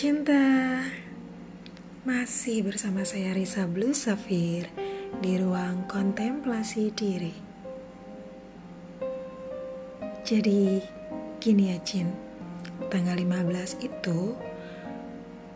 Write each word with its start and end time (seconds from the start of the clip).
Cinta. 0.00 0.80
Masih 2.08 2.64
bersama 2.64 3.04
saya 3.04 3.36
Risa 3.36 3.68
Blue 3.68 3.92
Safir 3.92 4.64
Di 5.20 5.36
ruang 5.36 5.84
kontemplasi 5.92 6.88
diri. 6.88 7.36
Jadi 10.24 10.80
gini 11.36 11.68
ya 11.68 11.76
Cin. 11.84 12.08
Tanggal 12.88 13.12
15 13.12 13.84
itu 13.84 14.40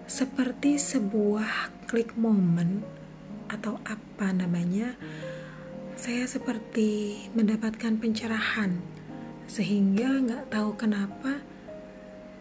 Seperti 0.04 0.76
sebuah 0.76 1.88
klik 1.88 2.12
momen 2.12 2.84
Atau 3.48 3.80
apa 3.88 4.28
namanya 4.28 4.92
Saya 5.96 6.28
seperti 6.28 7.16
mendapatkan 7.32 7.96
pencerahan 7.96 8.76
Sehingga 9.48 10.20
nggak 10.20 10.52
tahu 10.52 10.76
kenapa 10.76 11.53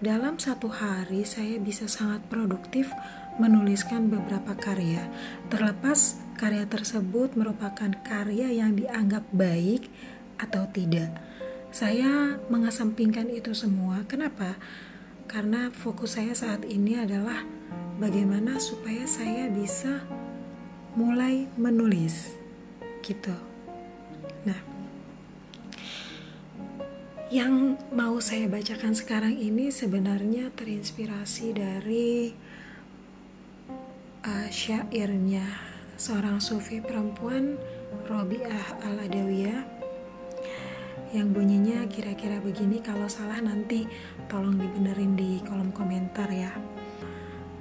dalam 0.03 0.35
satu 0.35 0.67
hari, 0.67 1.23
saya 1.23 1.55
bisa 1.63 1.87
sangat 1.87 2.27
produktif 2.27 2.91
menuliskan 3.39 4.11
beberapa 4.11 4.51
karya, 4.51 5.07
terlepas 5.47 6.19
karya 6.35 6.67
tersebut 6.67 7.39
merupakan 7.39 7.87
karya 8.03 8.51
yang 8.51 8.75
dianggap 8.75 9.23
baik 9.31 9.87
atau 10.35 10.67
tidak. 10.75 11.07
Saya 11.71 12.35
mengesampingkan 12.51 13.31
itu 13.31 13.55
semua. 13.55 14.03
Kenapa? 14.05 14.59
Karena 15.25 15.71
fokus 15.71 16.19
saya 16.19 16.35
saat 16.35 16.67
ini 16.67 16.99
adalah 16.99 17.47
bagaimana 17.95 18.59
supaya 18.59 19.07
saya 19.07 19.47
bisa 19.47 20.03
mulai 20.99 21.47
menulis, 21.55 22.35
gitu. 23.01 23.52
Yang 27.33 27.81
mau 27.89 28.21
saya 28.21 28.45
bacakan 28.45 28.93
sekarang 28.93 29.33
ini 29.33 29.73
sebenarnya 29.73 30.53
terinspirasi 30.53 31.57
dari 31.57 32.29
uh, 34.21 34.49
syairnya 34.53 35.41
seorang 35.97 36.37
sufi 36.37 36.77
perempuan 36.77 37.57
Robiah 38.05 38.77
Al-Adawiyah. 38.85 39.65
Yang 41.17 41.27
bunyinya 41.33 41.89
kira-kira 41.89 42.37
begini 42.37 42.85
kalau 42.85 43.09
salah 43.09 43.41
nanti 43.41 43.89
tolong 44.29 44.61
dibenerin 44.61 45.17
di 45.17 45.41
kolom 45.41 45.73
komentar 45.73 46.29
ya. 46.29 46.53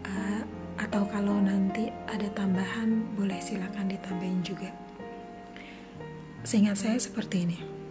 Uh, 0.05 0.45
atau 0.77 1.09
kalau 1.09 1.41
nanti 1.41 1.89
ada 2.13 2.29
tambahan 2.37 3.09
boleh 3.17 3.41
silakan 3.41 3.89
ditambahin 3.89 4.45
juga. 4.45 4.69
Seingat 6.45 6.77
saya 6.77 7.01
seperti 7.01 7.49
ini 7.49 7.82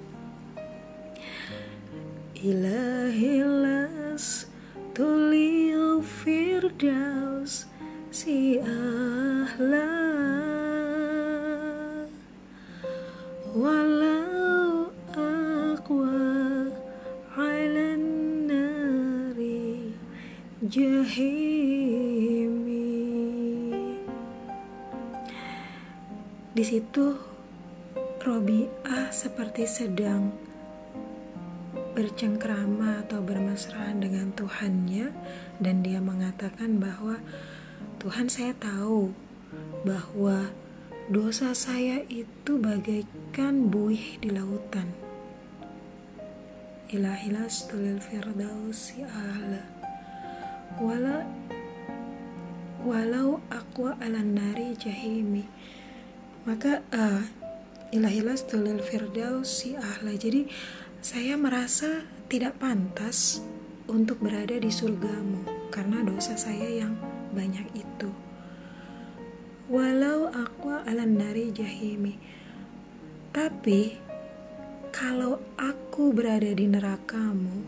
Ilahilas 2.42 4.26
tulil 4.98 6.02
firdaus 6.02 7.70
si 8.10 8.58
ahla. 8.58 9.94
Walau 13.54 14.90
aqwa 15.14 16.18
alan 17.38 18.06
nari 18.50 19.94
jahimi. 20.66 22.10
Di 26.58 26.64
situ 26.66 27.22
Robiah 28.26 29.14
seperti 29.14 29.70
sedang 29.70 30.51
bercengkrama 31.92 33.06
atau 33.08 33.20
bermesraan 33.20 34.00
dengan 34.00 34.32
Tuhannya 34.34 35.12
dan 35.60 35.84
dia 35.84 36.00
mengatakan 36.00 36.80
bahwa 36.80 37.20
Tuhan 38.02 38.32
saya 38.32 38.56
tahu 38.58 39.14
bahwa 39.84 40.50
dosa 41.12 41.52
saya 41.52 42.02
itu 42.08 42.58
bagaikan 42.58 43.68
buih 43.68 44.18
di 44.24 44.32
lautan. 44.32 44.90
Ilahilas 46.92 47.72
tulil 47.72 48.00
firdausi 48.04 49.04
ala. 49.08 49.64
Wala 50.80 51.24
walau 52.82 53.44
aku 53.54 53.94
alan 54.02 54.34
nari 54.34 54.74
jahimi. 54.76 55.46
Maka 56.44 56.82
uh, 56.90 57.22
ilahilas 57.94 58.48
tulil 58.48 58.82
firdausi 58.82 59.76
ahla 59.76 60.16
jadi 60.16 60.48
saya 61.02 61.34
merasa 61.34 62.06
tidak 62.30 62.62
pantas 62.62 63.42
untuk 63.90 64.22
berada 64.22 64.54
di 64.62 64.70
surgamu 64.70 65.42
karena 65.74 66.06
dosa 66.06 66.38
saya 66.38 66.86
yang 66.86 66.94
banyak 67.34 67.66
itu. 67.74 68.10
Walau 69.66 70.30
aku 70.30 70.70
alan 70.86 71.18
nari 71.18 71.50
jahimi, 71.50 72.22
tapi 73.34 73.98
kalau 74.94 75.42
aku 75.58 76.14
berada 76.14 76.54
di 76.54 76.70
nerakamu, 76.70 77.66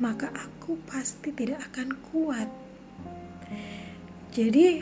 maka 0.00 0.32
aku 0.32 0.80
pasti 0.88 1.36
tidak 1.36 1.60
akan 1.68 2.00
kuat. 2.08 2.48
Jadi, 4.32 4.80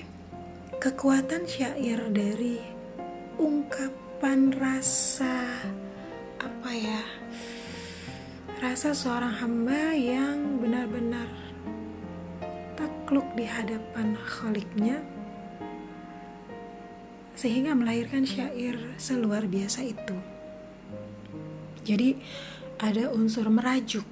kekuatan 0.79 1.51
syair 1.51 1.99
dari 2.15 2.63
ungkapan 3.43 4.55
rasa 4.55 5.67
apa 6.39 6.71
ya? 6.71 7.03
Rasa 8.59 8.91
seorang 8.91 9.39
hamba 9.39 9.95
yang 9.95 10.59
benar-benar 10.59 11.31
takluk 12.75 13.23
di 13.39 13.47
hadapan 13.47 14.19
khaliknya 14.27 14.99
sehingga 17.39 17.71
melahirkan 17.79 18.27
syair 18.27 18.75
seluar 18.99 19.47
biasa 19.47 19.87
itu. 19.87 20.19
Jadi 21.87 22.19
ada 22.83 23.15
unsur 23.15 23.47
merajuk. 23.47 24.03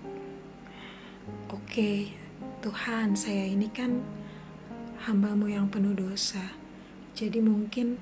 Oke 1.50 2.14
Tuhan 2.62 3.18
saya 3.18 3.50
ini 3.50 3.66
kan 3.74 3.98
hambamu 5.10 5.50
yang 5.50 5.66
penuh 5.66 5.98
dosa. 5.98 6.54
Jadi 7.18 7.42
mungkin 7.42 7.98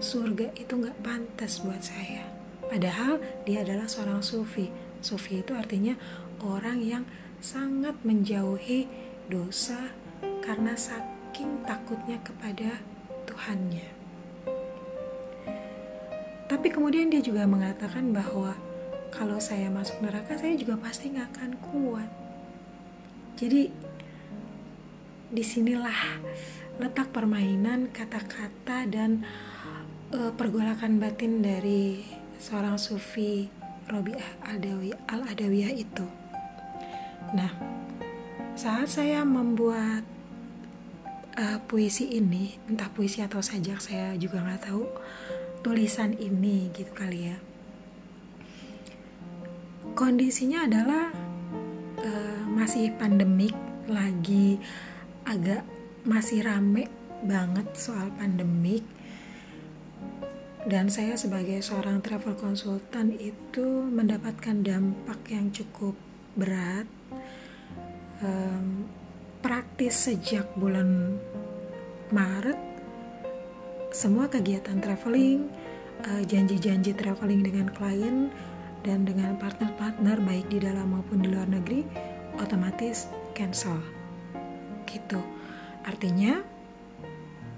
surga 0.00 0.48
itu 0.56 0.80
nggak 0.80 1.04
pantas 1.04 1.60
buat 1.60 1.84
saya. 1.84 2.24
Padahal 2.72 3.20
dia 3.44 3.60
adalah 3.60 3.84
seorang 3.84 4.24
sufi 4.24 4.87
Sufi 5.00 5.40
itu 5.40 5.54
artinya 5.54 5.94
orang 6.42 6.82
yang 6.82 7.04
sangat 7.38 7.94
menjauhi 8.02 8.90
dosa 9.30 9.94
karena 10.42 10.74
saking 10.74 11.62
takutnya 11.62 12.18
kepada 12.24 12.82
Tuhannya. 13.28 13.86
Tapi 16.48 16.68
kemudian 16.72 17.12
dia 17.12 17.20
juga 17.20 17.44
mengatakan 17.44 18.10
bahwa 18.10 18.56
kalau 19.12 19.36
saya 19.36 19.68
masuk 19.68 20.00
neraka 20.00 20.34
saya 20.36 20.56
juga 20.56 20.80
pasti 20.80 21.12
nggak 21.12 21.28
akan 21.36 21.50
kuat. 21.60 22.10
Jadi 23.36 23.68
di 25.28 25.44
sinilah 25.44 26.24
letak 26.80 27.12
permainan 27.12 27.92
kata-kata 27.92 28.88
dan 28.88 29.22
uh, 30.16 30.32
pergolakan 30.32 30.96
batin 30.96 31.44
dari 31.44 32.00
seorang 32.40 32.80
sufi 32.80 33.57
Robiah 33.88 34.28
Adawi, 34.44 34.92
Al-Adawiyah 35.08 35.72
itu. 35.72 36.04
Nah, 37.32 37.50
saat 38.52 38.92
saya 38.92 39.24
membuat 39.24 40.04
uh, 41.40 41.58
puisi 41.64 42.20
ini, 42.20 42.60
entah 42.68 42.92
puisi 42.92 43.24
atau 43.24 43.40
sajak 43.40 43.80
saya 43.80 44.12
juga 44.20 44.44
nggak 44.44 44.68
tahu, 44.68 44.84
tulisan 45.64 46.12
ini 46.20 46.68
gitu 46.76 46.92
kali 46.92 47.32
ya. 47.32 47.36
Kondisinya 49.96 50.68
adalah 50.68 51.10
uh, 52.04 52.42
masih 52.52 52.92
pandemik, 53.00 53.56
lagi 53.88 54.60
agak 55.24 55.64
masih 56.04 56.44
rame 56.44 56.92
banget 57.24 57.66
soal 57.74 58.12
pandemik 58.14 58.84
dan 60.68 60.92
saya 60.92 61.16
sebagai 61.16 61.64
seorang 61.64 62.04
travel 62.04 62.36
konsultan 62.36 63.16
itu 63.16 63.64
mendapatkan 63.88 64.60
dampak 64.60 65.16
yang 65.32 65.48
cukup 65.48 65.96
berat 66.36 66.84
um, 68.20 68.84
praktis 69.40 69.96
sejak 69.96 70.44
bulan 70.60 71.16
Maret. 72.12 72.60
Semua 73.96 74.28
kegiatan 74.28 74.76
traveling 74.84 75.48
uh, 76.04 76.22
janji-janji 76.28 76.92
traveling 76.92 77.40
dengan 77.40 77.72
klien 77.72 78.28
dan 78.84 79.08
dengan 79.08 79.40
partner-partner 79.40 80.20
baik 80.20 80.52
di 80.52 80.60
dalam 80.60 80.92
maupun 80.92 81.24
di 81.24 81.32
luar 81.32 81.48
negeri 81.48 81.80
otomatis 82.36 83.08
cancel. 83.32 83.80
Gitu. 84.84 85.18
Artinya 85.88 86.44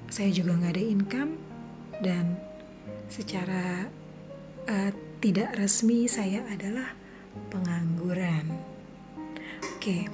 saya 0.06 0.30
juga 0.30 0.54
nggak 0.54 0.78
ada 0.78 0.84
income 0.86 1.32
dan 2.06 2.49
secara 3.10 3.90
uh, 4.70 4.90
tidak 5.20 5.52
resmi 5.58 6.08
saya 6.08 6.46
adalah 6.48 6.96
pengangguran. 7.52 8.48
Oke, 9.76 10.08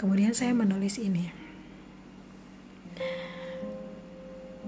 Kemudian 0.00 0.32
saya 0.32 0.56
menulis 0.56 0.96
ini. 0.96 1.28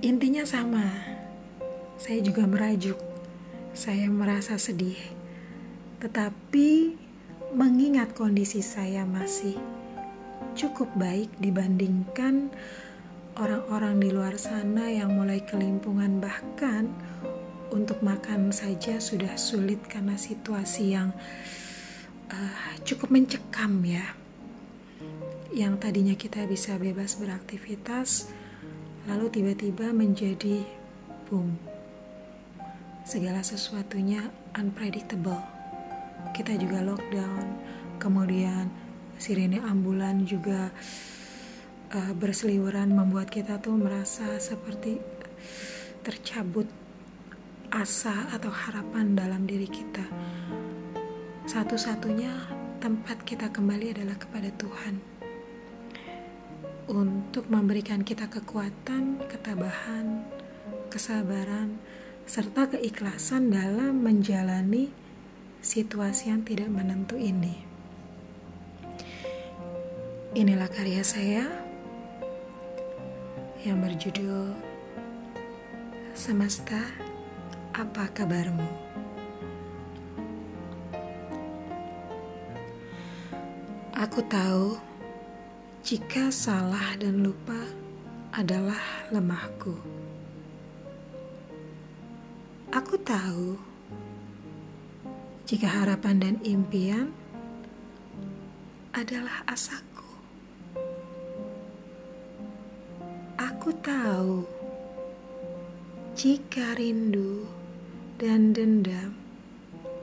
Intinya 0.05 0.45
sama. 0.45 0.85
Saya 1.97 2.21
juga 2.21 2.45
merajuk. 2.45 3.01
Saya 3.73 4.13
merasa 4.13 4.61
sedih. 4.61 5.01
Tetapi 6.05 7.01
mengingat 7.57 8.13
kondisi 8.13 8.61
saya 8.61 9.09
masih 9.09 9.57
cukup 10.53 10.93
baik 11.01 11.33
dibandingkan 11.41 12.53
orang-orang 13.37 13.97
di 13.97 14.09
luar 14.13 14.37
sana 14.37 14.93
yang 14.93 15.17
mulai 15.17 15.41
kelimpungan 15.41 16.21
bahkan 16.21 16.93
untuk 17.73 18.05
makan 18.05 18.53
saja 18.53 19.01
sudah 19.01 19.33
sulit 19.41 19.81
karena 19.89 20.21
situasi 20.21 20.93
yang 20.93 21.17
uh, 22.29 22.73
cukup 22.85 23.09
mencekam 23.09 23.81
ya. 23.85 24.13
Yang 25.53 25.75
tadinya 25.81 26.17
kita 26.17 26.45
bisa 26.45 26.77
bebas 26.77 27.17
beraktivitas 27.17 28.29
lalu 29.09 29.33
tiba-tiba 29.33 29.93
menjadi 29.93 30.65
boom. 31.29 31.57
Segala 33.09 33.41
sesuatunya 33.41 34.29
unpredictable. 34.57 35.41
Kita 36.37 36.55
juga 36.61 36.85
lockdown 36.85 37.47
kemudian 37.97 38.69
sirene 39.17 39.63
ambulan 39.65 40.29
juga 40.29 40.71
uh, 41.93 42.13
berseliweran 42.17 42.93
membuat 42.93 43.29
kita 43.29 43.61
tuh 43.61 43.77
merasa 43.77 44.41
seperti 44.41 44.99
tercabut 46.03 46.67
asa 47.73 48.29
atau 48.33 48.53
harapan 48.53 49.17
dalam 49.17 49.49
diri 49.49 49.69
kita. 49.69 50.05
Satu-satunya 51.49 52.33
tempat 52.81 53.25
kita 53.25 53.49
kembali 53.49 53.97
adalah 53.97 54.17
kepada 54.19 54.51
Tuhan. 54.57 54.95
Untuk 56.93 57.47
memberikan 57.49 58.03
kita 58.05 58.29
kekuatan, 58.29 59.25
ketabahan, 59.31 60.27
kesabaran, 60.93 61.81
serta 62.27 62.77
keikhlasan 62.77 63.49
dalam 63.49 64.03
menjalani 64.03 64.93
situasi 65.63 66.35
yang 66.35 66.43
tidak 66.43 66.69
menentu 66.69 67.17
ini. 67.17 67.65
Inilah 70.35 70.69
karya 70.69 71.07
saya 71.07 71.62
yang 73.63 73.79
berjudul 73.79 74.51
Semesta, 76.19 76.83
apa 77.71 78.11
kabarmu? 78.11 78.67
Aku 83.95 84.19
tahu 84.27 84.77
jika 85.87 86.35
salah 86.35 86.99
dan 86.99 87.23
lupa 87.23 87.57
adalah 88.35 88.83
lemahku. 89.15 89.79
Aku 92.75 92.99
tahu 92.99 93.55
jika 95.47 95.71
harapan 95.71 96.19
dan 96.19 96.35
impian 96.43 97.15
adalah 98.91 99.47
asaku. 99.47 99.92
Aku 103.63 103.79
tahu 103.79 104.43
jika 106.19 106.75
rindu 106.75 107.47
dan 108.19 108.51
dendam 108.51 109.15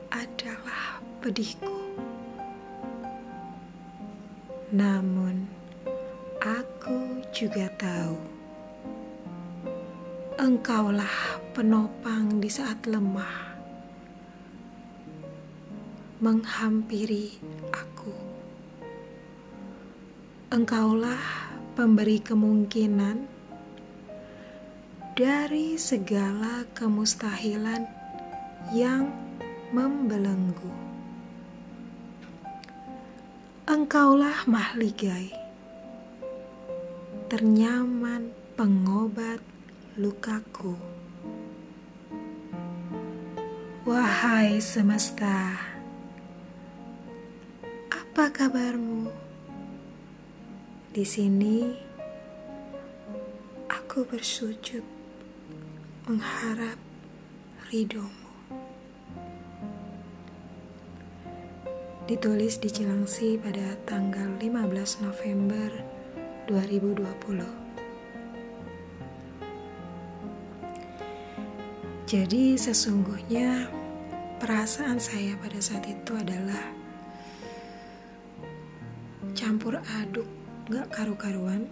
adalah 0.08 1.04
pedihku. 1.20 1.68
Namun, 4.72 5.44
Aku 6.40 7.20
juga 7.36 7.68
tahu 7.76 8.16
Engkaulah 10.40 11.44
penopang 11.52 12.40
di 12.40 12.48
saat 12.48 12.80
lemah 12.88 13.60
Menghampiri 16.24 17.36
aku 17.76 18.16
Engkaulah 20.48 21.52
pemberi 21.76 22.24
kemungkinan 22.24 23.39
Dari 25.20 25.76
segala 25.76 26.64
kemustahilan 26.72 27.84
yang 28.72 29.04
membelenggu 29.68 30.72
Engkaulah 33.68 34.48
mahligai 34.48 35.28
ternyaman 37.28 38.32
pengobat 38.56 39.44
lukaku. 40.00 40.72
Wahai 43.84 44.56
semesta, 44.64 45.52
apa 47.92 48.24
kabarmu? 48.32 49.12
Di 50.96 51.04
sini 51.04 51.76
aku 53.68 54.08
bersujud 54.08 54.99
mengharap 56.08 56.80
ridhomu. 57.68 58.08
Ditulis 62.08 62.56
di 62.56 62.72
Cilangsi 62.72 63.36
pada 63.36 63.76
tanggal 63.84 64.34
15 64.40 65.04
November 65.04 65.68
2020. 66.48 67.60
Jadi 72.10 72.58
sesungguhnya 72.58 73.70
perasaan 74.42 74.98
saya 74.98 75.38
pada 75.38 75.62
saat 75.62 75.86
itu 75.86 76.16
adalah 76.16 76.74
campur 79.36 79.78
aduk 80.02 80.26
gak 80.66 80.90
karu-karuan. 80.90 81.70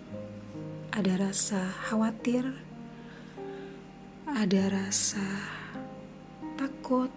Ada 0.94 1.30
rasa 1.30 1.66
khawatir, 1.90 2.67
ada 4.36 4.68
rasa 4.68 5.24
takut, 6.60 7.08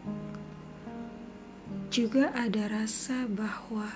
juga 1.92 2.32
ada 2.32 2.72
rasa 2.72 3.28
bahwa, 3.28 3.92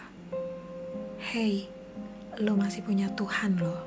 hey, 1.31 1.71
lo 2.43 2.59
masih 2.59 2.83
punya 2.83 3.07
Tuhan 3.15 3.55
lo. 3.55 3.77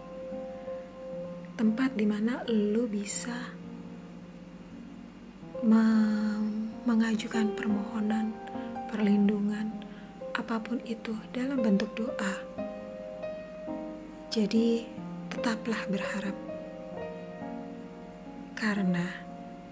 Tempat 1.60 1.92
di 1.98 2.08
mana 2.08 2.40
lo 2.48 2.88
bisa 2.88 3.52
mengajukan 6.88 7.52
permohonan 7.52 8.32
perlindungan 8.88 9.68
apa 10.32 10.56
pun 10.62 10.80
itu 10.88 11.12
dalam 11.36 11.60
bentuk 11.60 11.92
doa. 11.98 12.34
Jadi 14.32 14.86
tetaplah 15.28 15.84
berharap 15.90 16.47
karena 18.58 19.06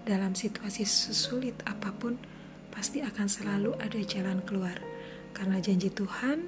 dalam 0.07 0.31
situasi 0.31 0.87
sesulit 0.87 1.59
apa 1.67 1.91
pun 1.91 2.15
pasti 2.71 3.03
akan 3.03 3.27
selalu 3.27 3.75
ada 3.83 3.99
jalan 3.99 4.39
keluar 4.47 4.79
karena 5.35 5.59
janji 5.59 5.91
Tuhan 5.91 6.47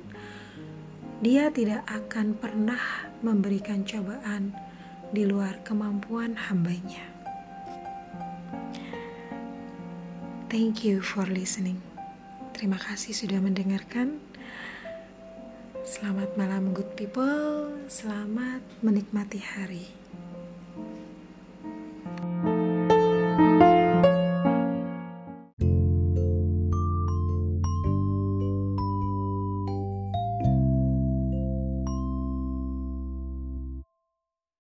dia 1.19 1.51
tidak 1.51 1.83
akan 1.83 2.39
pernah 2.39 2.79
memberikan 3.19 3.83
cobaan 3.83 4.55
di 5.11 5.27
luar 5.27 5.59
kemampuan 5.67 6.39
hambanya. 6.47 7.03
Thank 10.47 10.87
you 10.87 11.03
for 11.03 11.27
listening. 11.27 11.83
Terima 12.55 12.79
kasih 12.79 13.11
sudah 13.11 13.43
mendengarkan. 13.43 14.23
Selamat 15.83 16.39
malam 16.39 16.71
good 16.71 16.95
people, 16.95 17.75
selamat 17.91 18.63
menikmati 18.79 19.43
hari. 19.43 19.91